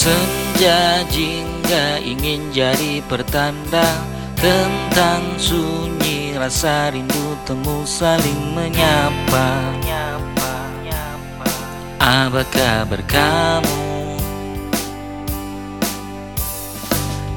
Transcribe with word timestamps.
Senja 0.00 1.04
jingga 1.12 2.00
ingin 2.00 2.48
jadi 2.56 3.04
pertanda 3.04 3.84
Tentang 4.32 5.36
sunyi 5.36 6.32
rasa 6.40 6.88
rindu 6.88 7.36
temu 7.44 7.84
saling 7.84 8.56
menyapa. 8.56 9.76
Apa 12.00 12.42
kabar 12.48 13.04
kamu? 13.04 14.16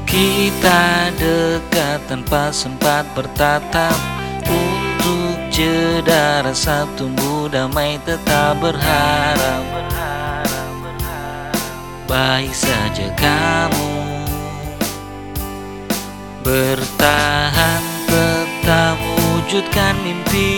Kita 0.07 1.11
dekat 1.20 2.00
tanpa 2.07 2.55
sempat 2.55 3.04
bertatap. 3.11 4.00
Untuk 4.48 5.36
jeda 5.51 6.48
rasa 6.48 6.87
tumbuh 6.95 7.51
damai 7.51 8.00
tetap 8.07 8.56
berharap 8.64 9.84
Baik 12.13 12.53
saja 12.53 13.09
kamu. 13.17 13.89
Bertahan 16.45 17.81
tetap 18.05 19.01
wujudkan 19.01 19.97
mimpi. 20.05 20.53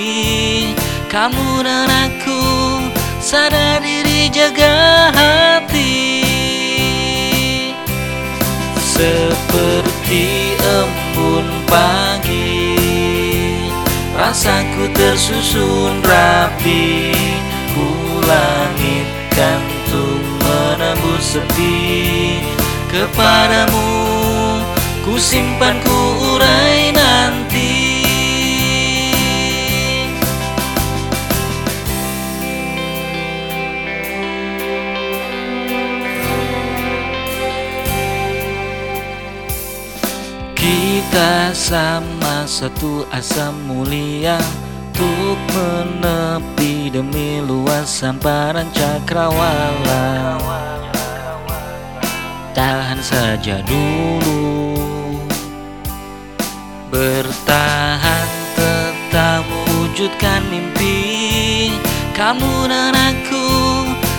Kamu 1.07 1.63
dan 1.63 1.87
aku 1.87 2.43
sadar 3.23 3.79
diri 3.79 4.27
jaga 4.35 5.15
hati. 5.15 6.27
Seperti 8.75 10.59
embun 10.59 11.47
pagi 11.71 12.75
Rasaku 14.11 14.91
tersusun 14.91 16.03
rapi. 16.03 17.15
Ku 17.71 17.87
langitkan 18.27 18.95
untuk 19.55 19.63
menembus 19.63 19.74
sepi 21.26 22.37
Kepadamu. 22.93 23.90
Ku 25.01 25.18
simpan 25.18 25.81
ku 25.81 25.98
urai 26.37 26.93
nanti. 26.93 27.73
Kita 40.55 41.53
sama 41.53 42.49
satu 42.49 43.05
asa 43.13 43.53
mulia 43.53 44.41
Untuk 44.96 45.37
menepi 45.51 46.87
demi 46.87 47.43
luas 47.43 47.99
hamparan 47.99 48.71
cakrawala 48.71 50.40
Tahan 52.66 52.98
saja 52.98 53.62
dulu 53.62 55.21
Bertahan 56.90 58.27
tetap 58.58 59.46
wujudkan 59.70 60.41
mimpi. 60.49 61.77
Kamu 62.18 62.66
dan 62.66 62.98
aku 62.98 63.46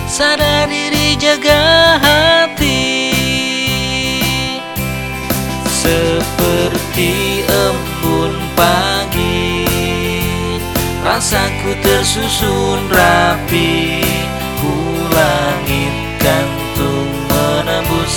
sadar 0.07 0.71
diri 0.71 1.19
jaga 1.19 1.99
hati. 1.99 3.11
Seperti 5.67 7.43
embun 7.51 8.31
pagi 8.55 9.67
Rasaku 11.03 11.75
tersusun 11.83 12.79
rapi. 12.95 14.07
Menembus 14.63 15.46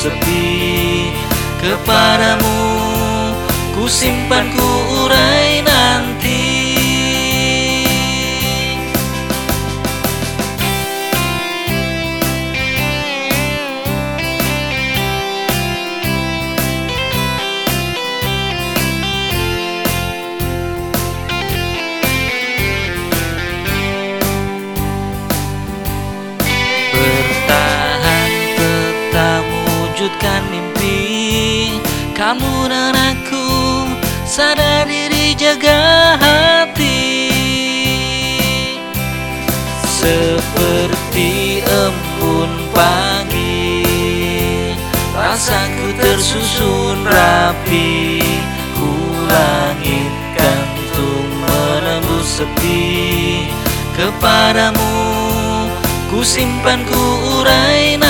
sepi 0.01 1.13
Kepadamu. 1.61 2.57
Ku 3.77 3.85
simpan 3.85 4.49
ku 4.49 4.69
urai 5.05 5.61
wujudkan 30.11 30.43
mimpi. 30.51 31.79
Kamu 32.19 32.67
dan 32.67 32.95
aku 32.99 33.47
sadar 34.27 34.91
diri 34.91 35.39
jaga 35.39 36.19
hati. 36.19 37.31
Seperti 40.01 41.61
embun 41.61 42.49
pagi 42.73 43.85
Rasaku 45.13 45.87
tersusun 46.01 47.05
rapi. 47.07 48.21
Ku 48.75 48.91
langitkan 49.29 50.65
untuk 50.75 51.25
menembus 51.45 52.41
sepi. 52.41 53.45
Kepadamu 54.01 54.89
Ku 56.09 56.25
simpan 56.25 56.83
ku 56.89 57.03
urai 57.39 58.01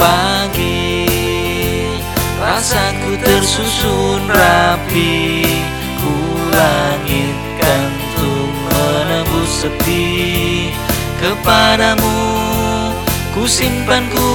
pagi. 0.00 1.04
Rasaku 2.40 3.20
tersusun 3.20 4.24
rapi. 4.32 5.44
Ku 6.00 6.14
langitkan 6.48 7.88
untuk 8.16 8.48
menembus 8.72 9.68
sepi. 9.68 10.72
Kepadamu 11.20 12.16
Ku 13.30 13.46
simpan 13.46 14.10
ku 14.10 14.26